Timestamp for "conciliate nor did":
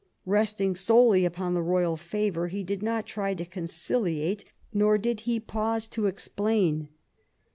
3.45-5.19